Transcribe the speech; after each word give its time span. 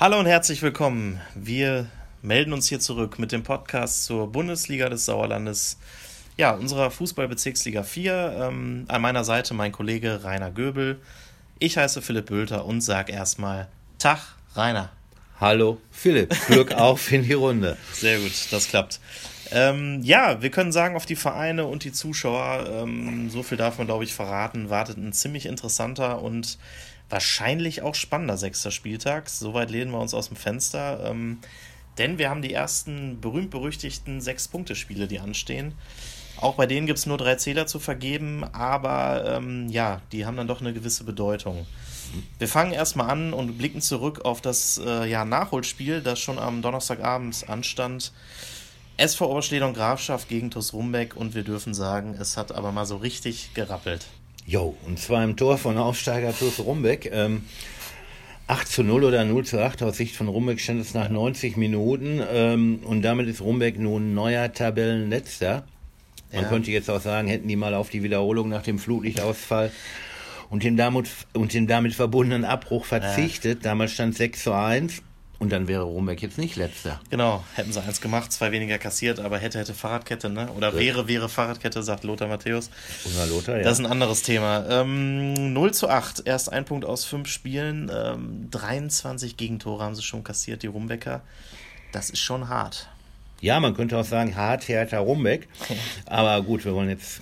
Hallo 0.00 0.20
und 0.20 0.26
herzlich 0.26 0.62
willkommen. 0.62 1.20
Wir 1.34 1.86
melden 2.22 2.52
uns 2.52 2.68
hier 2.68 2.78
zurück 2.78 3.18
mit 3.18 3.32
dem 3.32 3.42
Podcast 3.42 4.04
zur 4.04 4.30
Bundesliga 4.30 4.88
des 4.88 5.06
Sauerlandes, 5.06 5.76
ja, 6.36 6.52
unserer 6.52 6.92
Fußballbezirksliga 6.92 7.82
4. 7.82 8.36
Ähm, 8.40 8.84
an 8.86 9.02
meiner 9.02 9.24
Seite 9.24 9.54
mein 9.54 9.72
Kollege 9.72 10.22
Rainer 10.22 10.52
Göbel. 10.52 11.00
Ich 11.58 11.78
heiße 11.78 12.00
Philipp 12.00 12.26
Bülter 12.26 12.64
und 12.64 12.80
sage 12.80 13.10
erstmal 13.10 13.66
Tag, 13.98 14.20
Rainer. 14.54 14.92
Hallo, 15.40 15.80
Philipp. 15.90 16.32
Glück 16.46 16.70
auf 16.76 17.10
in 17.10 17.24
die 17.24 17.32
Runde. 17.32 17.76
Sehr 17.92 18.20
gut, 18.20 18.52
das 18.52 18.68
klappt. 18.68 19.00
Ähm, 19.50 20.00
ja, 20.04 20.40
wir 20.40 20.50
können 20.50 20.70
sagen, 20.70 20.94
auf 20.94 21.06
die 21.06 21.16
Vereine 21.16 21.66
und 21.66 21.82
die 21.82 21.92
Zuschauer, 21.92 22.68
ähm, 22.70 23.30
so 23.30 23.42
viel 23.42 23.58
darf 23.58 23.78
man, 23.78 23.88
glaube 23.88 24.04
ich, 24.04 24.14
verraten, 24.14 24.70
wartet 24.70 24.96
ein 24.96 25.12
ziemlich 25.12 25.46
interessanter 25.46 26.22
und 26.22 26.56
wahrscheinlich 27.08 27.82
auch 27.82 27.94
spannender 27.94 28.36
sechster 28.36 28.70
Spieltag. 28.70 29.28
Soweit 29.28 29.70
lehnen 29.70 29.90
wir 29.90 30.00
uns 30.00 30.14
aus 30.14 30.28
dem 30.28 30.36
Fenster. 30.36 31.10
Ähm, 31.10 31.38
denn 31.98 32.18
wir 32.18 32.30
haben 32.30 32.42
die 32.42 32.52
ersten 32.52 33.20
berühmt-berüchtigten 33.20 34.20
Sechs-Punkte-Spiele, 34.20 35.08
die 35.08 35.18
anstehen. 35.18 35.74
Auch 36.40 36.54
bei 36.54 36.66
denen 36.66 36.86
gibt 36.86 37.00
es 37.00 37.06
nur 37.06 37.18
drei 37.18 37.34
Zähler 37.34 37.66
zu 37.66 37.80
vergeben, 37.80 38.44
aber 38.44 39.24
ähm, 39.26 39.68
ja, 39.68 40.00
die 40.12 40.24
haben 40.24 40.36
dann 40.36 40.46
doch 40.46 40.60
eine 40.60 40.72
gewisse 40.72 41.02
Bedeutung. 41.02 41.66
Wir 42.38 42.48
fangen 42.48 42.72
erstmal 42.72 43.10
an 43.10 43.32
und 43.32 43.58
blicken 43.58 43.80
zurück 43.80 44.24
auf 44.24 44.40
das 44.40 44.80
äh, 44.84 45.06
ja, 45.10 45.24
Nachholspiel, 45.24 46.00
das 46.00 46.20
schon 46.20 46.38
am 46.38 46.62
Donnerstagabend 46.62 47.44
anstand. 47.48 48.12
SV 48.96 49.30
Oberschleder 49.30 49.66
und 49.66 49.74
Grafschaft 49.74 50.28
gegen 50.28 50.50
TuS 50.50 50.72
Rumbeck 50.72 51.16
und 51.16 51.34
wir 51.34 51.42
dürfen 51.42 51.74
sagen, 51.74 52.16
es 52.18 52.36
hat 52.36 52.52
aber 52.52 52.72
mal 52.72 52.86
so 52.86 52.96
richtig 52.96 53.54
gerappelt. 53.54 54.06
Jo, 54.48 54.74
und 54.86 54.98
zwar 54.98 55.22
im 55.24 55.36
Tor 55.36 55.58
von 55.58 55.76
Aufsteiger 55.76 56.34
TuS 56.34 56.58
Rumbeck. 56.60 57.10
Ähm, 57.12 57.42
8 58.46 58.66
zu 58.66 58.82
0 58.82 59.04
oder 59.04 59.22
0 59.22 59.44
zu 59.44 59.62
8 59.62 59.82
aus 59.82 59.98
Sicht 59.98 60.16
von 60.16 60.26
Rumbeck 60.26 60.58
stand 60.58 60.80
es 60.80 60.94
nach 60.94 61.10
90 61.10 61.58
Minuten 61.58 62.22
ähm, 62.32 62.80
und 62.82 63.02
damit 63.02 63.28
ist 63.28 63.42
Rumbeck 63.42 63.78
nun 63.78 64.14
neuer 64.14 64.50
Tabellenletzter. 64.50 65.64
Man 66.32 66.44
ja. 66.44 66.48
könnte 66.48 66.70
jetzt 66.70 66.88
auch 66.88 67.02
sagen, 67.02 67.28
hätten 67.28 67.46
die 67.46 67.56
mal 67.56 67.74
auf 67.74 67.90
die 67.90 68.02
Wiederholung 68.02 68.48
nach 68.48 68.62
dem 68.62 68.78
Flutlichtausfall 68.78 69.70
und 70.48 70.62
den 70.62 70.78
damit, 70.78 71.10
und 71.34 71.52
den 71.52 71.66
damit 71.66 71.92
verbundenen 71.92 72.46
Abbruch 72.46 72.86
verzichtet. 72.86 73.62
Ja. 73.62 73.70
Damals 73.72 73.92
stand 73.92 74.16
6 74.16 74.44
zu 74.44 74.54
1 74.54 75.02
und 75.38 75.52
dann 75.52 75.68
wäre 75.68 75.82
Rumbeck 75.82 76.20
jetzt 76.20 76.36
nicht 76.36 76.56
letzter. 76.56 77.00
Genau, 77.10 77.44
hätten 77.54 77.72
sie 77.72 77.80
eins 77.80 78.00
gemacht, 78.00 78.32
zwei 78.32 78.50
weniger 78.50 78.78
kassiert, 78.78 79.20
aber 79.20 79.38
hätte, 79.38 79.58
hätte 79.58 79.72
Fahrradkette, 79.72 80.28
ne? 80.28 80.50
Oder 80.56 80.72
ja. 80.74 80.78
wäre, 80.78 81.08
wäre 81.08 81.28
Fahrradkette, 81.28 81.82
sagt 81.82 82.02
Lothar 82.02 82.26
Matthäus. 82.26 82.70
Unser 83.04 83.26
Lothar, 83.26 83.58
ja. 83.58 83.62
Das 83.62 83.74
ist 83.74 83.84
ein 83.84 83.90
anderes 83.90 84.22
Thema. 84.22 84.66
Ähm, 84.68 85.52
0 85.52 85.72
zu 85.72 85.88
8, 85.88 86.22
erst 86.26 86.52
ein 86.52 86.64
Punkt 86.64 86.84
aus 86.84 87.04
fünf 87.04 87.28
Spielen. 87.28 87.88
Ähm, 87.94 88.48
23 88.50 89.36
Gegentore 89.36 89.84
haben 89.84 89.94
sie 89.94 90.02
schon 90.02 90.24
kassiert, 90.24 90.64
die 90.64 90.66
Rumbecker. 90.66 91.22
Das 91.92 92.10
ist 92.10 92.20
schon 92.20 92.48
hart. 92.48 92.88
Ja, 93.40 93.60
man 93.60 93.74
könnte 93.74 93.96
auch 93.96 94.04
sagen, 94.04 94.34
hart, 94.34 94.66
härter 94.66 94.98
Rumbeck. 94.98 95.46
aber 96.06 96.42
gut, 96.42 96.64
wir 96.64 96.74
wollen 96.74 96.88
jetzt 96.88 97.20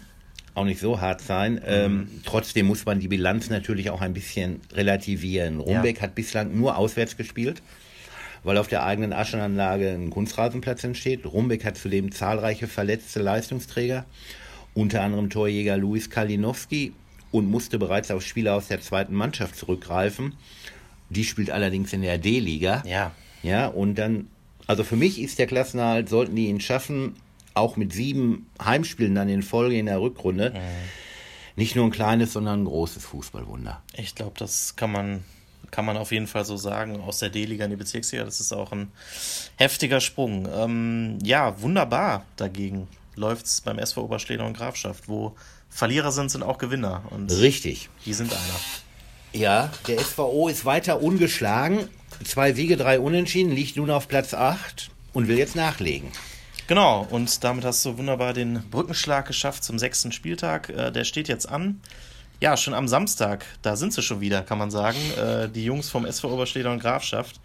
auch 0.55 0.65
nicht 0.65 0.81
so 0.81 1.03
hart 1.03 1.21
sein. 1.21 1.61
Ähm, 1.67 1.93
mhm. 1.93 2.01
Ähm, 2.01 2.23
trotzdem 2.25 2.67
muss 2.67 2.87
man 2.87 2.99
die 2.99 3.09
Bilanz 3.09 3.51
natürlich 3.51 3.91
auch 3.91 4.01
ein 4.01 4.15
bisschen 4.15 4.63
relativieren. 4.73 5.61
Rumbeck 5.61 5.97
ja. 5.97 6.03
hat 6.05 6.15
bislang 6.15 6.57
nur 6.57 6.79
auswärts 6.79 7.19
gespielt 7.19 7.61
weil 8.47 8.59
auf 8.59 8.69
der 8.69 8.85
eigenen 8.85 9.13
Aschenanlage 9.13 9.91
ein 9.91 10.09
Kunstrasenplatz 10.09 10.85
entsteht. 10.85 11.27
Rumbeck 11.27 11.65
hat 11.65 11.77
zudem 11.77 12.13
zahlreiche 12.13 12.69
verletzte 12.69 13.21
Leistungsträger, 13.21 14.05
unter 14.73 15.03
anderem 15.03 15.31
Torjäger 15.31 15.77
Luis 15.77 16.11
Kalinowski 16.11 16.93
und 17.33 17.51
musste 17.51 17.77
bereits 17.77 18.13
auf 18.13 18.23
Spieler 18.23 18.55
aus 18.55 18.69
der 18.69 18.81
zweiten 18.81 19.15
Mannschaft 19.15 19.57
zurückgreifen. 19.57 20.35
Die 21.11 21.25
spielt 21.25 21.51
allerdings 21.51 21.93
in 21.93 22.03
der 22.03 22.19
D-Liga. 22.19 22.85
Ja. 22.87 23.11
Ja, 23.43 23.67
und 23.67 23.97
dann, 23.97 24.29
also 24.69 24.85
für 24.85 24.97
mich 24.97 25.21
ist 25.21 25.41
der 25.41 25.49
Klassenerhalt, 25.49 26.09
sollten 26.09 26.37
die 26.37 26.47
ihn 26.47 26.61
schaffen, 26.61 27.17
auch 27.55 27.77
mit 27.77 27.93
sieben 27.93 28.47
Heimspielen 28.65 29.17
dann 29.17 29.29
in 29.29 29.43
Folge 29.43 29.77
in 29.77 29.87
der 29.87 30.01
Rückrunde, 30.01 30.51
mhm. 30.51 30.61
nicht 31.57 31.75
nur 31.75 31.85
ein 31.85 31.91
kleines, 31.91 32.33
sondern 32.33 32.63
ein 32.63 32.65
großes 32.65 33.05
Fußballwunder. 33.07 33.83
Ich 33.97 34.15
glaube, 34.15 34.35
das 34.39 34.77
kann 34.77 34.93
man 34.93 35.25
kann 35.71 35.85
man 35.85 35.97
auf 35.97 36.13
jeden 36.13 36.27
Fall 36.27 36.45
so 36.45 36.57
sagen, 36.57 37.01
aus 37.01 37.19
der 37.19 37.31
D-Liga 37.31 37.65
in 37.65 37.71
die 37.71 37.77
Bezirksliga. 37.77 38.25
Das 38.25 38.41
ist 38.41 38.53
auch 38.53 38.73
ein 38.73 38.91
heftiger 39.57 40.01
Sprung. 40.01 40.49
Ähm, 40.53 41.19
ja, 41.23 41.61
wunderbar 41.61 42.25
dagegen 42.37 42.89
läuft 43.17 43.47
es 43.47 43.61
beim 43.61 43.79
SV 43.79 44.05
Oberschleder 44.05 44.47
und 44.47 44.57
Grafschaft, 44.57 45.09
wo 45.09 45.35
Verlierer 45.71 46.13
sind, 46.13 46.31
sind 46.31 46.43
auch 46.43 46.59
Gewinner. 46.59 47.03
Und 47.11 47.31
Richtig. 47.31 47.89
Die 48.05 48.13
sind 48.13 48.33
einer. 48.33 48.61
Ja, 49.33 49.71
der 49.89 49.99
SVO 49.99 50.49
ist 50.49 50.65
weiter 50.65 51.03
ungeschlagen. 51.03 51.89
Zwei 52.25 52.53
Siege, 52.53 52.77
drei 52.77 53.01
Unentschieden, 53.01 53.53
liegt 53.53 53.77
nun 53.77 53.91
auf 53.91 54.09
Platz 54.09 54.33
8 54.33 54.91
und 55.13 55.29
will 55.29 55.37
jetzt 55.37 55.57
nachlegen. 55.57 56.11
Genau, 56.67 57.07
und 57.11 57.45
damit 57.45 57.65
hast 57.65 57.85
du 57.85 57.99
wunderbar 57.99 58.33
den 58.33 58.63
Brückenschlag 58.71 59.27
geschafft 59.27 59.65
zum 59.65 59.79
sechsten 59.79 60.13
Spieltag. 60.13 60.71
Äh, 60.71 60.91
der 60.91 61.05
steht 61.05 61.29
jetzt 61.29 61.49
an. 61.49 61.81
Ja, 62.41 62.57
schon 62.57 62.75
am 62.75 62.87
Samstag, 62.87 63.47
da 63.63 63.77
sind 63.77 63.95
sie 63.95 64.03
schon 64.03 64.21
wieder, 64.21 64.43
kann 64.43 64.59
man 64.59 64.71
sagen. 64.71 64.99
Äh, 65.19 65.49
die 65.49 65.65
Jungs 65.65 65.89
vom 65.89 66.05
SV 66.05 66.33
Oberschleder 66.33 66.71
und 66.71 66.81
Grafschaft, 66.81 67.41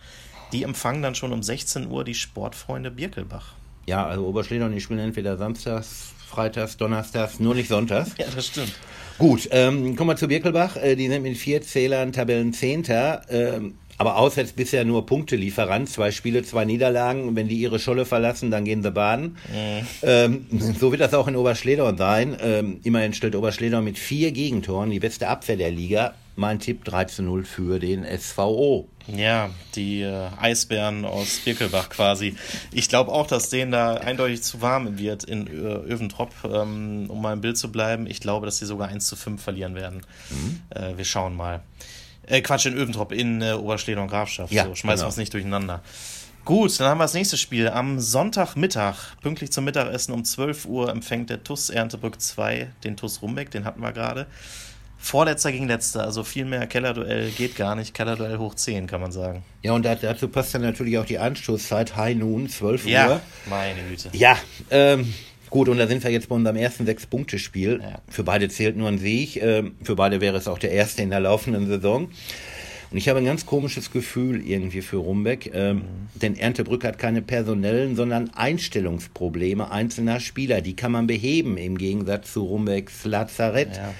die 0.51 0.63
empfangen 0.63 1.01
dann 1.01 1.15
schon 1.15 1.31
um 1.31 1.41
16 1.41 1.87
Uhr 1.87 2.03
die 2.03 2.13
Sportfreunde 2.13 2.91
Birkelbach. 2.91 3.53
Ja, 3.85 4.05
also 4.05 4.25
Oberschleder 4.25 4.65
und 4.65 4.73
die 4.73 4.81
spielen 4.81 4.99
entweder 4.99 5.37
samstags, 5.37 6.13
freitags, 6.27 6.75
donnerstags, 6.75 7.39
nur 7.39 7.55
nicht 7.55 7.69
sonntags. 7.69 8.11
ja, 8.17 8.25
das 8.35 8.47
stimmt. 8.47 8.73
Gut, 9.17 9.47
ähm, 9.51 9.95
kommen 9.95 10.09
wir 10.09 10.15
zu 10.17 10.27
Birkelbach. 10.27 10.75
Äh, 10.75 10.95
die 10.95 11.07
sind 11.07 11.23
mit 11.23 11.37
vier 11.37 11.61
Zählern 11.61 12.11
Tabellenzehnter. 12.11 13.21
Ähm, 13.29 13.77
aber 14.01 14.17
auswärts 14.17 14.53
bisher 14.53 14.83
nur 14.83 15.05
Punktelieferant, 15.05 15.87
zwei 15.87 16.09
Spiele, 16.09 16.41
zwei 16.41 16.65
Niederlagen. 16.65 17.35
Wenn 17.35 17.47
die 17.47 17.57
ihre 17.57 17.77
Scholle 17.77 18.03
verlassen, 18.05 18.49
dann 18.49 18.65
gehen 18.65 18.81
sie 18.81 18.89
baden. 18.89 19.37
Mhm. 19.47 19.87
Ähm, 20.01 20.45
so 20.79 20.89
wird 20.89 21.01
das 21.01 21.13
auch 21.13 21.27
in 21.27 21.35
Oberschledorn 21.35 21.97
sein. 21.97 22.35
Ähm, 22.41 22.79
immerhin 22.83 23.13
stellt 23.13 23.35
Oberschledorn 23.35 23.83
mit 23.83 23.99
vier 23.99 24.31
Gegentoren 24.31 24.89
die 24.89 24.99
beste 24.99 25.27
Abwehr 25.27 25.55
der 25.55 25.69
Liga. 25.69 26.15
Mein 26.35 26.57
Tipp 26.57 26.83
3 26.83 27.05
zu 27.05 27.21
0 27.21 27.43
für 27.43 27.77
den 27.77 28.03
SVO. 28.03 28.87
Ja, 29.05 29.51
die 29.75 30.01
äh, 30.01 30.29
Eisbären 30.39 31.05
aus 31.05 31.41
Birkelbach 31.45 31.89
quasi. 31.89 32.35
Ich 32.71 32.89
glaube 32.89 33.11
auch, 33.11 33.27
dass 33.27 33.49
denen 33.49 33.71
da 33.71 33.97
eindeutig 33.97 34.41
zu 34.41 34.63
warm 34.63 34.97
wird 34.97 35.25
in 35.25 35.45
äh, 35.45 35.51
Öventrop, 35.51 36.33
ähm, 36.45 37.05
um 37.07 37.21
mal 37.21 37.33
im 37.33 37.41
Bild 37.41 37.55
zu 37.55 37.71
bleiben. 37.71 38.07
Ich 38.07 38.19
glaube, 38.19 38.47
dass 38.47 38.57
sie 38.57 38.65
sogar 38.65 38.87
1 38.87 39.05
zu 39.05 39.15
5 39.15 39.39
verlieren 39.39 39.75
werden. 39.75 40.01
Mhm. 40.31 40.61
Äh, 40.71 40.97
wir 40.97 41.05
schauen 41.05 41.35
mal. 41.35 41.61
Äh, 42.31 42.41
Quatsch, 42.41 42.65
in 42.65 42.75
Öventrop, 42.75 43.11
in 43.11 43.41
äh, 43.41 43.53
Oberschleder 43.53 44.01
und 44.01 44.07
Grafschaft. 44.07 44.53
Ja, 44.53 44.63
so, 44.65 44.73
schmeißen 44.73 44.99
genau. 44.99 45.07
wir 45.07 45.09
es 45.09 45.17
nicht 45.17 45.33
durcheinander. 45.33 45.81
Gut, 46.45 46.79
dann 46.79 46.87
haben 46.87 46.97
wir 46.97 47.03
das 47.03 47.13
nächste 47.13 47.37
Spiel. 47.37 47.67
Am 47.67 47.99
Sonntagmittag, 47.99 49.17
pünktlich 49.21 49.51
zum 49.51 49.65
Mittagessen 49.65 50.13
um 50.13 50.23
12 50.23 50.65
Uhr, 50.65 50.89
empfängt 50.89 51.29
der 51.29 51.43
TUS 51.43 51.69
Erntebrück 51.69 52.19
2 52.19 52.71
den 52.85 52.95
TUS 52.95 53.21
Rumbeck, 53.21 53.51
den 53.51 53.65
hatten 53.65 53.81
wir 53.81 53.91
gerade. 53.91 54.27
Vorletzter 54.97 55.51
gegen 55.51 55.67
letzter, 55.67 56.03
also 56.03 56.23
viel 56.23 56.45
mehr 56.45 56.67
Kellerduell 56.67 57.31
geht 57.31 57.57
gar 57.57 57.75
nicht. 57.75 57.93
Kellerduell 57.93 58.37
hoch 58.37 58.55
10, 58.55 58.87
kann 58.87 59.01
man 59.01 59.11
sagen. 59.11 59.43
Ja, 59.61 59.73
und 59.73 59.83
dazu 59.83 60.29
passt 60.29 60.55
dann 60.55 60.61
natürlich 60.61 60.97
auch 60.99 61.05
die 61.05 61.19
Anstoßzeit, 61.19 61.97
High 61.97 62.15
Noon, 62.15 62.47
12 62.47 62.85
ja, 62.85 63.09
Uhr. 63.09 63.21
meine 63.47 63.81
Güte. 63.89 64.09
Ja, 64.13 64.37
ähm, 64.69 65.13
Gut, 65.51 65.67
und 65.67 65.77
da 65.77 65.85
sind 65.85 66.01
wir 66.01 66.09
jetzt 66.11 66.29
bei 66.29 66.35
unserem 66.35 66.55
ersten 66.55 66.85
Sechs-Punkte-Spiel. 66.85 67.81
Ja. 67.83 68.01
Für 68.07 68.23
beide 68.23 68.47
zählt 68.47 68.77
nur 68.77 68.87
ein 68.87 68.97
Sieg. 68.97 69.35
Ähm, 69.35 69.75
für 69.83 69.97
beide 69.97 70.21
wäre 70.21 70.37
es 70.37 70.47
auch 70.47 70.57
der 70.57 70.71
erste 70.71 71.01
in 71.01 71.09
der 71.09 71.19
laufenden 71.19 71.67
Saison. 71.67 72.09
Und 72.89 72.97
ich 72.97 73.09
habe 73.09 73.19
ein 73.19 73.25
ganz 73.25 73.45
komisches 73.45 73.91
Gefühl 73.91 74.45
irgendwie 74.47 74.81
für 74.81 74.97
Rumbeck, 74.97 75.51
ähm, 75.53 75.77
mhm. 75.77 75.83
denn 76.21 76.37
Erntebrück 76.37 76.85
hat 76.85 76.97
keine 76.97 77.21
personellen, 77.21 77.97
sondern 77.97 78.29
Einstellungsprobleme 78.29 79.69
einzelner 79.69 80.21
Spieler. 80.21 80.61
Die 80.61 80.75
kann 80.77 80.93
man 80.93 81.05
beheben 81.05 81.57
im 81.57 81.77
Gegensatz 81.77 82.31
zu 82.31 82.43
Rumbecks 82.43 83.03
Lazarett. 83.03 83.75
Ja. 83.75 83.93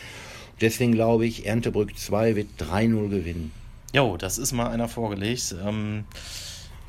Deswegen 0.62 0.94
glaube 0.94 1.26
ich, 1.26 1.46
Erntebrück 1.46 1.98
2 1.98 2.38
wird 2.38 2.48
3-0 2.60 3.10
gewinnen. 3.10 3.52
Jo, 3.94 4.16
das 4.16 4.38
ist 4.38 4.54
mal 4.54 4.70
einer 4.70 4.88
vorgelegt. 4.88 5.54
Ähm 5.66 6.06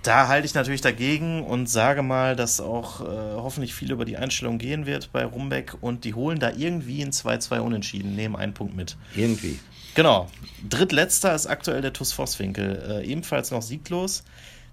da 0.03 0.27
halte 0.29 0.47
ich 0.47 0.55
natürlich 0.55 0.81
dagegen 0.81 1.45
und 1.45 1.69
sage 1.69 2.03
mal, 2.03 2.35
dass 2.35 2.61
auch 2.61 3.01
äh, 3.01 3.05
hoffentlich 3.37 3.75
viel 3.75 3.93
über 3.93 4.05
die 4.05 4.17
Einstellung 4.17 4.59
gehen 4.59 4.85
wird 4.85 5.13
bei 5.13 5.25
Rumbeck 5.25 5.77
und 5.81 6.05
die 6.05 6.15
holen 6.15 6.41
da 6.41 6.51
irgendwie 6.51 7.03
ein 7.03 7.13
2-2 7.13 7.61
Unentschieden, 7.61 8.17
nehmen 8.17 8.35
einen 8.35 8.53
Punkt 8.53 8.75
mit. 8.75 8.97
Irgendwie. 9.15 9.61
Genau. 9.95 10.29
Drittletzter 10.69 11.35
ist 11.35 11.47
aktuell 11.47 11.83
der 11.83 11.93
TuS 11.93 12.13
Vosswinkel, 12.13 12.83
äh, 12.89 13.07
ebenfalls 13.07 13.51
noch 13.51 13.63
sieglos. 13.63 14.25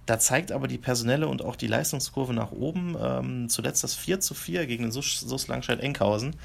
Da 0.06 0.18
zeigt 0.18 0.52
aber 0.52 0.68
die 0.68 0.80
personelle 0.80 1.28
und 1.28 1.44
auch 1.44 1.56
die 1.56 1.68
Leistungskurve 1.68 2.34
nach 2.34 2.52
oben. 2.52 2.98
Ähm, 3.00 3.50
zuletzt 3.50 3.84
das 3.84 3.94
4 3.94 4.20
zu 4.20 4.34
4 4.34 4.66
gegen 4.66 4.84
den 4.84 4.92
SUS, 4.92 5.20
SUS 5.20 5.48
Langscheid-Enkhausen. 5.48 6.36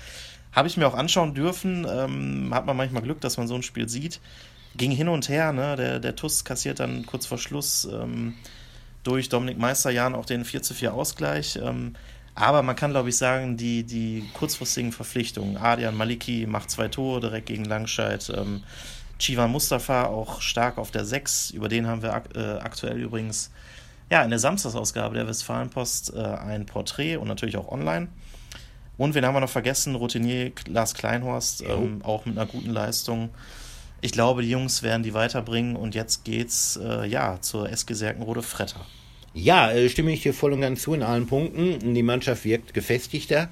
Habe 0.53 0.69
ich 0.69 0.77
mir 0.77 0.87
auch 0.87 0.95
anschauen 0.95 1.33
dürfen. 1.33 1.87
Ähm, 1.89 2.53
hat 2.53 2.67
man 2.67 2.77
manchmal 2.77 3.03
Glück, 3.03 3.23
dass 3.23 3.39
man 3.39 3.49
so 3.49 3.55
ein 3.55 3.63
Spiel 3.63 3.89
sieht. 3.89 4.21
Ging 4.77 4.91
hin 4.91 5.09
und 5.09 5.31
her. 5.31 5.53
Ne? 5.53 5.77
Der, 5.77 5.99
der 5.99 6.15
TuS 6.15 6.45
kassiert 6.45 6.81
dann 6.81 7.07
kurz 7.07 7.25
vor 7.25 7.39
Schluss 7.39 7.89
ähm, 7.91 8.35
durch 9.05 9.29
Dominik 9.29 9.59
Meisterjahn 9.59 10.15
auch 10.15 10.27
den 10.27 10.45
4 10.45 10.63
zu 10.63 10.75
4 10.75 10.93
Ausgleich. 10.93 11.59
Ähm, 11.63 11.95
aber 12.35 12.63
man 12.63 12.75
kann, 12.75 12.91
glaube 12.91 13.11
ich, 13.11 13.17
sagen, 13.17 13.57
die, 13.57 13.85
die 13.85 14.29
kurzfristigen 14.35 14.91
Verpflichtungen, 14.91 15.57
Adrian 15.57 15.97
Maliki 15.97 16.47
macht 16.47 16.71
zwei 16.71 16.89
Tore 16.89 17.21
direkt 17.21 17.47
gegen 17.47 17.65
Langscheid. 17.65 18.33
Ähm, 18.37 18.65
Chivan 19.19 19.53
Mustafa 19.53 20.07
auch 20.07 20.41
stark 20.41 20.79
auf 20.79 20.91
der 20.91 21.05
6. 21.05 21.51
Über 21.51 21.69
den 21.69 21.87
haben 21.87 22.03
wir 22.03 22.13
ak 22.13 22.37
äh, 22.37 22.59
aktuell 22.59 23.01
übrigens 23.01 23.53
ja, 24.11 24.23
in 24.23 24.31
der 24.31 24.39
Samstagsausgabe 24.39 25.15
der 25.15 25.29
Westfalenpost 25.29 26.15
äh, 26.15 26.21
ein 26.21 26.67
Porträt 26.67 27.17
und 27.17 27.29
natürlich 27.29 27.57
auch 27.57 27.69
online. 27.69 28.09
Und 28.97 29.15
wen 29.15 29.25
haben 29.25 29.35
wir 29.35 29.41
noch 29.41 29.51
vergessen? 29.51 29.95
Routinier 29.95 30.53
Lars 30.69 30.95
Kleinhorst, 30.95 31.63
ähm, 31.63 32.01
auch 32.05 32.27
mit 32.27 32.37
einer 32.37 32.47
guten 32.47 32.71
Leistung. 32.71 33.31
Ich 34.05 34.13
glaube, 34.13 34.43
die 34.43 34.51
Jungs 34.51 34.83
werden 34.83 35.03
die 35.03 35.15
weiterbringen 35.15 35.77
und 35.77 35.95
jetzt 35.95 36.25
geht's 36.25 36.77
äh, 36.77 37.07
ja 37.07 37.41
zur 37.41 37.71
SG 37.71 37.95
Serkenrode 37.95 38.43
Fretter. 38.43 38.85
Ja, 39.33 39.73
äh, 39.73 39.89
stimme 39.89 40.13
ich 40.13 40.21
dir 40.21 40.35
voll 40.35 40.53
und 40.53 40.61
ganz 40.61 40.83
zu 40.83 40.93
in 40.93 41.03
allen 41.03 41.27
Punkten. 41.27 41.95
Die 41.95 42.03
Mannschaft 42.03 42.45
wirkt 42.45 42.75
gefestigter. 42.75 43.49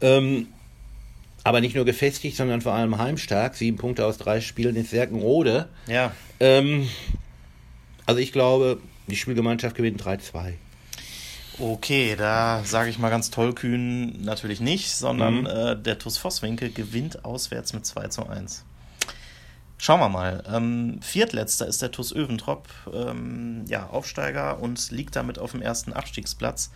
Ähm, 0.00 0.46
aber 1.42 1.60
nicht 1.60 1.74
nur 1.74 1.84
gefestigt, 1.84 2.36
sondern 2.36 2.60
vor 2.60 2.74
allem 2.74 2.96
heimstark. 2.96 3.56
Sieben 3.56 3.76
Punkte 3.76 4.06
aus 4.06 4.18
drei 4.18 4.40
Spielen 4.40 4.76
ist 4.76 4.90
Serkenrode. 4.90 5.68
Ja. 5.88 6.12
Ähm, 6.38 6.88
also 8.06 8.20
ich 8.20 8.30
glaube, 8.30 8.78
die 9.08 9.16
Spielgemeinschaft 9.16 9.74
gewinnt 9.74 10.00
3-2. 10.00 10.52
Okay, 11.58 12.14
da 12.16 12.62
sage 12.64 12.88
ich 12.88 13.00
mal 13.00 13.10
ganz 13.10 13.32
tollkühn 13.32 14.22
natürlich 14.22 14.60
nicht, 14.60 14.92
sondern 14.92 15.40
mhm. 15.40 15.46
äh, 15.46 15.74
der 15.74 15.98
TuS 15.98 16.18
Vosswinkel 16.18 16.70
gewinnt 16.70 17.24
auswärts 17.24 17.72
mit 17.72 17.84
2 17.84 18.06
zu 18.06 18.28
1. 18.28 18.64
Schauen 19.82 19.98
wir 19.98 20.08
mal. 20.08 20.44
Ähm, 20.48 21.00
Viertletzter 21.02 21.66
ist 21.66 21.82
der 21.82 21.90
TuS 21.90 22.14
Öventrop, 22.14 22.68
ähm, 22.94 23.64
ja, 23.66 23.88
Aufsteiger 23.88 24.60
und 24.60 24.92
liegt 24.92 25.16
damit 25.16 25.40
auf 25.40 25.50
dem 25.50 25.60
ersten 25.60 25.92
Abstiegsplatz. 25.92 26.70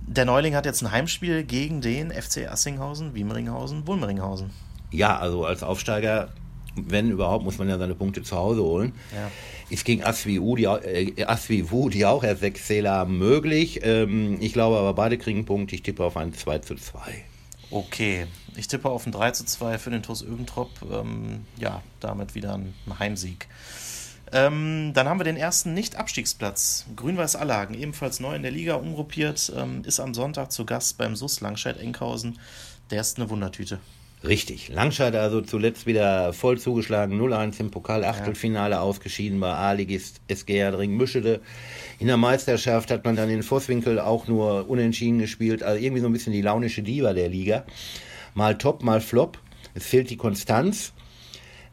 Der 0.00 0.24
Neuling 0.24 0.56
hat 0.56 0.66
jetzt 0.66 0.82
ein 0.82 0.90
Heimspiel 0.90 1.44
gegen 1.44 1.80
den 1.80 2.10
FC 2.10 2.50
Assinghausen, 2.50 3.14
Wiemeringhausen, 3.14 3.86
Wulmeringhausen. 3.86 4.50
Ja, 4.90 5.16
also 5.16 5.44
als 5.44 5.62
Aufsteiger, 5.62 6.30
wenn 6.74 7.08
überhaupt, 7.12 7.44
muss 7.44 7.58
man 7.58 7.68
ja 7.68 7.78
seine 7.78 7.94
Punkte 7.94 8.24
zu 8.24 8.34
Hause 8.34 8.64
holen. 8.64 8.94
Ja. 9.14 9.30
Ist 9.70 9.84
gegen 9.84 10.02
Asviu, 10.02 10.56
die, 10.56 10.64
äh, 10.64 11.12
die 11.14 12.04
auch 12.04 12.24
erst 12.24 12.40
sechs 12.40 12.66
Zähler 12.66 12.94
haben, 12.94 13.16
möglich. 13.16 13.78
Ähm, 13.84 14.38
ich 14.40 14.52
glaube 14.52 14.76
aber, 14.78 14.92
beide 14.92 15.18
kriegen 15.18 15.44
Punkte. 15.44 15.76
Ich 15.76 15.84
tippe 15.84 16.02
auf 16.02 16.16
ein 16.16 16.34
2 16.34 16.58
zu 16.58 16.74
2. 16.74 16.98
Okay, 17.70 18.26
ich 18.56 18.66
tippe 18.66 18.88
auf 18.88 19.04
ein 19.04 19.12
3 19.12 19.32
zu 19.32 19.44
2 19.44 19.78
für 19.78 19.90
den 19.90 20.02
TuS 20.02 20.22
Öventrop. 20.22 20.70
Ähm, 20.90 21.44
ja, 21.58 21.82
damit 22.00 22.34
wieder 22.34 22.54
ein 22.54 22.74
Heimsieg. 22.98 23.46
Ähm, 24.32 24.92
dann 24.94 25.08
haben 25.08 25.20
wir 25.20 25.24
den 25.24 25.36
ersten 25.36 25.74
Nicht-Abstiegsplatz. 25.74 26.86
Grün-Weiß 26.96 27.36
Allagen, 27.36 27.74
ebenfalls 27.74 28.20
neu 28.20 28.34
in 28.34 28.42
der 28.42 28.50
Liga 28.50 28.74
umgruppiert, 28.74 29.52
ähm, 29.54 29.82
ist 29.84 30.00
am 30.00 30.14
Sonntag 30.14 30.50
zu 30.50 30.64
Gast 30.64 30.98
beim 30.98 31.14
SUS 31.14 31.40
Langscheid-Enkhausen. 31.40 32.38
Der 32.90 33.00
ist 33.00 33.18
eine 33.18 33.28
Wundertüte. 33.28 33.80
Richtig. 34.26 34.68
Langscheid 34.68 35.14
also 35.14 35.40
zuletzt 35.40 35.86
wieder 35.86 36.32
voll 36.32 36.58
zugeschlagen. 36.58 37.20
0-1 37.20 37.60
im 37.60 37.70
Pokal-Achtelfinale 37.70 38.74
ja. 38.74 38.80
ausgeschieden 38.80 39.38
bei 39.38 39.52
A-Ligist 39.52 40.20
SG 40.26 40.58
Erdring-Müschede. 40.58 41.40
In 42.00 42.08
der 42.08 42.16
Meisterschaft 42.16 42.90
hat 42.90 43.04
man 43.04 43.14
dann 43.14 43.30
in 43.30 43.44
Vosswinkel 43.44 44.00
auch 44.00 44.26
nur 44.26 44.68
unentschieden 44.68 45.20
gespielt. 45.20 45.62
Also 45.62 45.82
irgendwie 45.82 46.00
so 46.02 46.08
ein 46.08 46.12
bisschen 46.12 46.32
die 46.32 46.42
launische 46.42 46.82
Diva 46.82 47.12
der 47.12 47.28
Liga. 47.28 47.64
Mal 48.34 48.58
top, 48.58 48.82
mal 48.82 49.00
flop. 49.00 49.38
Es 49.74 49.86
fehlt 49.86 50.10
die 50.10 50.16
Konstanz. 50.16 50.92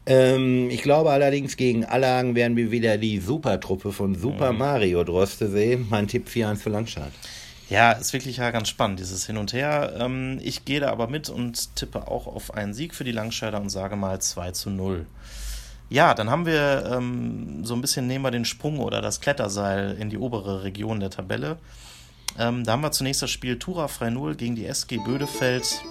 Ähm, 0.06 0.70
ich 0.70 0.82
glaube 0.82 1.10
allerdings, 1.10 1.56
gegen 1.56 1.84
Allagen 1.84 2.36
werden 2.36 2.56
wir 2.56 2.70
wieder 2.70 2.96
die 2.96 3.18
Supertruppe 3.18 3.90
von 3.90 4.14
Super 4.14 4.52
mhm. 4.52 4.58
Mario 4.58 5.02
Droste 5.02 5.48
sehen. 5.48 5.88
Mein 5.90 6.06
Tipp 6.06 6.28
4-1 6.28 6.56
für 6.58 6.70
Langscheid. 6.70 7.10
Ja, 7.68 7.92
ist 7.92 8.12
wirklich 8.12 8.36
ja 8.36 8.52
ganz 8.52 8.68
spannend, 8.68 9.00
dieses 9.00 9.26
Hin 9.26 9.38
und 9.38 9.52
Her. 9.52 9.94
Ähm, 9.98 10.38
ich 10.42 10.64
gehe 10.64 10.78
da 10.78 10.90
aber 10.90 11.08
mit 11.08 11.28
und 11.28 11.74
tippe 11.74 12.06
auch 12.06 12.28
auf 12.28 12.54
einen 12.54 12.74
Sieg 12.74 12.94
für 12.94 13.02
die 13.02 13.12
Langscheider 13.12 13.60
und 13.60 13.70
sage 13.70 13.96
mal 13.96 14.20
2 14.20 14.52
zu 14.52 14.70
0. 14.70 15.06
Ja, 15.88 16.14
dann 16.14 16.30
haben 16.30 16.46
wir 16.46 16.90
ähm, 16.92 17.64
so 17.64 17.74
ein 17.74 17.80
bisschen 17.80 18.06
nehmen 18.06 18.24
wir 18.24 18.30
den 18.30 18.44
Sprung 18.44 18.78
oder 18.78 19.00
das 19.00 19.20
Kletterseil 19.20 19.96
in 19.98 20.10
die 20.10 20.18
obere 20.18 20.62
Region 20.62 21.00
der 21.00 21.10
Tabelle. 21.10 21.58
Ähm, 22.38 22.64
da 22.64 22.72
haben 22.72 22.82
wir 22.82 22.92
zunächst 22.92 23.22
das 23.22 23.30
Spiel 23.30 23.58
Tura 23.58 23.88
Freinul 23.88 24.36
gegen 24.36 24.54
die 24.54 24.66
SG 24.66 24.98
Bödefeld 24.98 25.82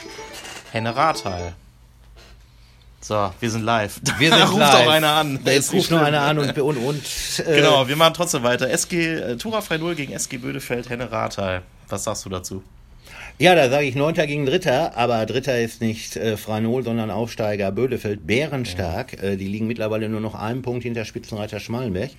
Henne 0.72 0.96
Rathal. 0.96 1.56
So, 3.08 3.32
wir 3.40 3.52
sind 3.52 3.64
live. 3.64 4.02
Wir 4.18 4.32
sind 4.32 4.42
ruft 4.50 4.58
live. 4.58 4.74
auch 4.88 4.92
einer 4.92 5.12
an. 5.12 5.40
Da 5.46 5.52
jetzt 5.52 5.72
ruft 5.72 5.92
noch 5.92 6.02
einer 6.02 6.22
an 6.22 6.40
und, 6.40 6.58
und, 6.58 6.78
und 6.78 7.04
äh 7.46 7.58
Genau, 7.58 7.88
wir 7.88 7.96
machen 7.96 8.16
trotzdem 8.16 8.42
weiter. 8.42 8.68
SG 8.68 8.96
äh, 9.14 9.38
Tura 9.38 9.62
Frei 9.62 9.78
gegen 9.94 10.12
SG 10.12 10.38
Bödefeld, 10.38 10.90
Henne 10.90 11.12
Rathal. 11.12 11.62
Was 11.88 12.06
sagst 12.06 12.26
du 12.26 12.30
dazu? 12.30 12.64
Ja, 13.38 13.54
da 13.54 13.70
sage 13.70 13.86
ich 13.86 13.94
Neunter 13.94 14.26
gegen 14.26 14.48
Dritter, 14.48 14.98
aber 14.98 15.24
Dritter 15.28 15.62
ist 15.62 15.82
nicht 15.82 16.16
äh, 16.16 16.36
Freinol, 16.36 16.84
sondern 16.84 17.12
Aufsteiger 17.12 17.72
Bödefeld, 17.72 18.26
bärenstark. 18.26 19.22
Ja. 19.22 19.30
Äh, 19.30 19.38
die 19.38 19.50
liegen 19.50 19.68
mittlerweile 19.68 20.10
nur 20.10 20.22
noch 20.22 20.34
einen 20.34 20.64
Punkt 20.64 20.82
hinter 20.82 21.06
Spitzenreiter 21.06 21.60
Schmalenberg. 21.60 22.10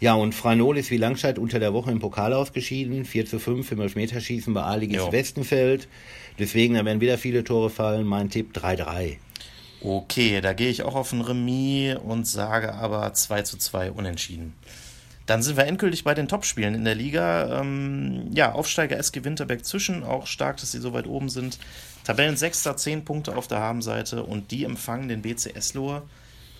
Ja, 0.00 0.14
und 0.14 0.34
Franol 0.34 0.78
ist 0.78 0.90
wie 0.90 0.96
Langscheid 0.96 1.38
unter 1.38 1.58
der 1.58 1.74
Woche 1.74 1.90
im 1.90 1.98
Pokal 1.98 2.32
ausgeschieden. 2.32 3.04
4 3.04 3.26
zu 3.26 3.38
5 3.38 3.70
im 3.70 3.82
Elfmeterschießen 3.82 4.54
bei 4.54 4.62
Aligis 4.62 5.12
Westenfeld. 5.12 5.88
Deswegen, 6.38 6.72
da 6.72 6.86
werden 6.86 7.02
wieder 7.02 7.18
viele 7.18 7.44
Tore 7.44 7.68
fallen. 7.68 8.06
Mein 8.06 8.30
Tipp 8.30 8.56
3-3. 8.56 9.18
Okay, 9.86 10.40
da 10.40 10.52
gehe 10.52 10.68
ich 10.68 10.82
auch 10.82 10.96
auf 10.96 11.12
ein 11.12 11.20
Remis 11.20 11.94
und 11.94 12.26
sage 12.26 12.74
aber 12.74 13.14
2 13.14 13.42
zu 13.42 13.56
2 13.56 13.92
unentschieden. 13.92 14.52
Dann 15.26 15.44
sind 15.44 15.56
wir 15.56 15.64
endgültig 15.64 16.02
bei 16.02 16.12
den 16.12 16.26
Topspielen 16.26 16.74
in 16.74 16.84
der 16.84 16.96
Liga. 16.96 17.60
Ähm, 17.60 18.32
ja, 18.34 18.50
Aufsteiger 18.50 18.98
SG 18.98 19.22
Winterberg 19.22 19.64
zwischen, 19.64 20.02
auch 20.02 20.26
stark, 20.26 20.56
dass 20.56 20.72
sie 20.72 20.80
so 20.80 20.92
weit 20.92 21.06
oben 21.06 21.28
sind. 21.28 21.60
Tabellensechster, 22.02 22.76
10 22.76 23.04
Punkte 23.04 23.36
auf 23.36 23.46
der 23.46 23.60
Habenseite 23.60 24.24
und 24.24 24.50
die 24.50 24.64
empfangen 24.64 25.08
den 25.08 25.22
BCS 25.22 25.74
Lohr, 25.74 26.02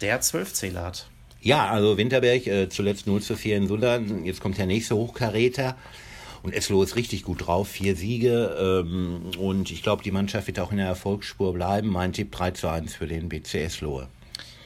der 0.00 0.20
12 0.20 0.52
Zähler 0.54 0.84
hat. 0.84 1.08
Ja, 1.40 1.68
also 1.68 1.98
Winterberg 1.98 2.46
äh, 2.46 2.68
zuletzt 2.68 3.08
0 3.08 3.22
zu 3.22 3.34
4 3.34 3.56
in 3.56 3.66
Sundern. 3.66 4.24
Jetzt 4.24 4.40
kommt 4.40 4.56
der 4.56 4.66
nächste 4.66 4.94
Hochkaräter. 4.94 5.74
Und 6.46 6.54
Eslo 6.54 6.80
ist 6.84 6.94
richtig 6.94 7.24
gut 7.24 7.44
drauf, 7.44 7.66
vier 7.66 7.96
Siege. 7.96 8.56
Ähm, 8.56 9.32
und 9.36 9.72
ich 9.72 9.82
glaube, 9.82 10.04
die 10.04 10.12
Mannschaft 10.12 10.46
wird 10.46 10.60
auch 10.60 10.70
in 10.70 10.76
der 10.76 10.86
Erfolgsspur 10.86 11.52
bleiben. 11.52 11.88
Mein 11.88 12.12
Tipp 12.12 12.30
3 12.30 12.52
zu 12.52 12.68
1 12.68 12.94
für 12.94 13.08
den 13.08 13.28
BC 13.28 13.64
Eslohe. 13.64 14.06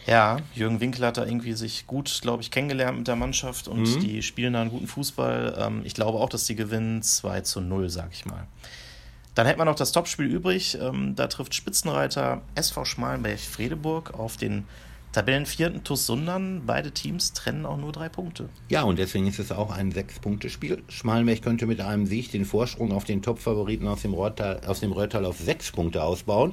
Ja, 0.04 0.40
Jürgen 0.54 0.80
Winkel 0.80 1.06
hat 1.06 1.16
da 1.16 1.24
irgendwie 1.24 1.54
sich 1.54 1.86
gut, 1.86 2.18
glaube 2.20 2.42
ich, 2.42 2.50
kennengelernt 2.50 2.98
mit 2.98 3.08
der 3.08 3.16
Mannschaft 3.16 3.66
und 3.66 3.84
mhm. 3.84 4.00
die 4.00 4.22
spielen 4.22 4.52
da 4.52 4.60
einen 4.60 4.68
guten 4.68 4.88
Fußball. 4.88 5.56
Ähm, 5.58 5.80
ich 5.84 5.94
glaube 5.94 6.18
auch, 6.18 6.28
dass 6.28 6.44
die 6.44 6.54
gewinnen 6.54 7.00
2 7.00 7.40
zu 7.40 7.62
0, 7.62 7.88
sag 7.88 8.10
ich 8.12 8.26
mal. 8.26 8.46
Dann 9.34 9.46
hätten 9.46 9.58
wir 9.58 9.64
noch 9.64 9.74
das 9.74 9.92
Topspiel 9.92 10.26
übrig. 10.26 10.76
Ähm, 10.78 11.14
da 11.16 11.28
trifft 11.28 11.54
Spitzenreiter 11.54 12.42
SV 12.56 12.84
Schmalenberg-Fredeburg 12.84 14.12
auf 14.12 14.36
den 14.36 14.66
Tabellenvierten 15.12 15.82
TuS 15.82 16.06
Sundern, 16.06 16.62
beide 16.66 16.92
Teams 16.92 17.32
trennen 17.32 17.66
auch 17.66 17.76
nur 17.76 17.90
drei 17.90 18.08
Punkte. 18.08 18.48
Ja, 18.68 18.84
und 18.84 18.96
deswegen 18.96 19.26
ist 19.26 19.40
es 19.40 19.50
auch 19.50 19.72
ein 19.72 19.90
Sechs-Punkte-Spiel. 19.90 20.84
Schmalenberg 20.88 21.42
könnte 21.42 21.66
mit 21.66 21.80
einem 21.80 22.06
Sieg 22.06 22.30
den 22.30 22.44
Vorsprung 22.44 22.92
auf 22.92 23.02
den 23.02 23.20
Top-Favoriten 23.20 23.88
aus 23.88 24.02
dem 24.02 24.14
Röhrtal, 24.14 24.60
aus 24.68 24.78
dem 24.78 24.92
Röhrtal 24.92 25.24
auf 25.24 25.36
sechs 25.36 25.72
Punkte 25.72 26.04
ausbauen. 26.04 26.52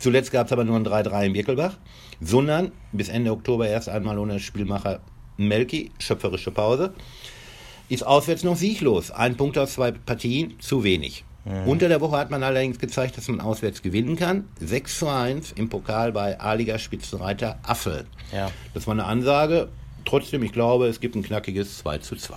Zuletzt 0.00 0.32
gab 0.32 0.46
es 0.46 0.52
aber 0.52 0.64
nur 0.64 0.74
ein 0.74 0.84
3-3 0.84 1.26
in 1.26 1.32
Birkelbach. 1.34 1.76
Sundern 2.20 2.72
bis 2.90 3.08
Ende 3.08 3.30
Oktober 3.30 3.68
erst 3.68 3.88
einmal 3.88 4.18
ohne 4.18 4.40
Spielmacher 4.40 5.00
Melki, 5.36 5.92
schöpferische 6.00 6.50
Pause. 6.50 6.94
Ist 7.88 8.04
auswärts 8.04 8.42
noch 8.42 8.56
sieglos. 8.56 9.12
Ein 9.12 9.36
Punkt 9.36 9.56
aus 9.56 9.74
zwei 9.74 9.92
Partien, 9.92 10.58
zu 10.58 10.82
wenig. 10.82 11.24
Mhm. 11.44 11.68
Unter 11.68 11.88
der 11.88 12.00
Woche 12.00 12.16
hat 12.16 12.30
man 12.30 12.42
allerdings 12.42 12.78
gezeigt, 12.78 13.16
dass 13.16 13.28
man 13.28 13.40
auswärts 13.40 13.82
gewinnen 13.82 14.16
kann. 14.16 14.48
6 14.60 14.98
zu 14.98 15.08
1 15.08 15.52
im 15.52 15.68
Pokal 15.68 16.12
bei 16.12 16.40
A-Liga 16.40 16.78
Spitzenreiter 16.78 17.58
Affel. 17.62 18.06
Ja. 18.32 18.50
Das 18.72 18.86
war 18.86 18.92
eine 18.92 19.04
Ansage. 19.04 19.68
Trotzdem, 20.04 20.42
ich 20.42 20.52
glaube, 20.52 20.86
es 20.86 21.00
gibt 21.00 21.14
ein 21.16 21.22
knackiges 21.22 21.78
2 21.78 21.98
zu 21.98 22.16
2. 22.16 22.36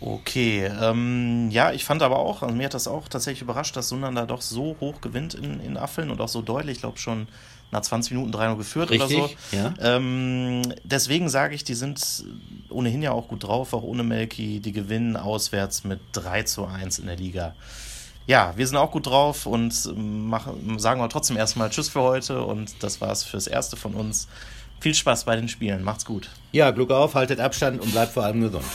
Okay, 0.00 0.70
ähm, 0.80 1.48
ja, 1.50 1.72
ich 1.72 1.84
fand 1.84 2.02
aber 2.02 2.20
auch, 2.20 2.42
also 2.42 2.54
mir 2.54 2.66
hat 2.66 2.74
das 2.74 2.86
auch 2.86 3.08
tatsächlich 3.08 3.42
überrascht, 3.42 3.76
dass 3.76 3.88
Sundern 3.88 4.14
da 4.14 4.26
doch 4.26 4.42
so 4.42 4.76
hoch 4.80 5.00
gewinnt 5.00 5.34
in, 5.34 5.58
in 5.60 5.76
Affeln 5.76 6.10
und 6.10 6.20
auch 6.20 6.28
so 6.28 6.40
deutlich, 6.40 6.76
ich 6.76 6.80
glaube 6.80 6.98
schon 6.98 7.26
nach 7.72 7.80
20 7.80 8.12
Minuten 8.12 8.32
3-0 8.32 8.56
geführt 8.56 8.90
Richtig, 8.90 9.18
oder 9.18 9.28
so. 9.28 9.56
Ja. 9.56 9.74
Ähm, 9.80 10.62
deswegen 10.84 11.28
sage 11.28 11.54
ich, 11.54 11.64
die 11.64 11.74
sind 11.74 12.24
ohnehin 12.70 13.02
ja 13.02 13.10
auch 13.10 13.28
gut 13.28 13.42
drauf, 13.42 13.72
auch 13.74 13.82
ohne 13.82 14.04
Melki, 14.04 14.60
die 14.60 14.72
gewinnen 14.72 15.16
auswärts 15.16 15.84
mit 15.84 16.00
3 16.12 16.44
zu 16.44 16.64
1 16.64 17.00
in 17.00 17.06
der 17.06 17.16
Liga 17.16 17.54
ja, 18.28 18.52
wir 18.56 18.66
sind 18.66 18.76
auch 18.76 18.90
gut 18.90 19.06
drauf 19.06 19.46
und 19.46 19.74
machen, 19.96 20.78
sagen 20.78 21.00
wir 21.00 21.08
trotzdem 21.08 21.38
erstmal 21.38 21.70
Tschüss 21.70 21.88
für 21.88 22.02
heute 22.02 22.42
und 22.42 22.82
das 22.82 23.00
war's 23.00 23.24
fürs 23.24 23.46
Erste 23.46 23.76
von 23.76 23.94
uns. 23.94 24.28
Viel 24.80 24.94
Spaß 24.94 25.24
bei 25.24 25.34
den 25.34 25.48
Spielen. 25.48 25.82
Macht's 25.82 26.04
gut. 26.04 26.28
Ja, 26.52 26.70
Glück 26.70 26.90
auf, 26.90 27.14
haltet 27.14 27.40
Abstand 27.40 27.80
und 27.80 27.90
bleibt 27.90 28.12
vor 28.12 28.24
allem 28.24 28.42
gesund. 28.42 28.66